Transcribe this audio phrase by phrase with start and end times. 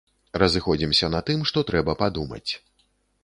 [0.43, 2.47] Разыходзімся на тым, што трэба падумаць.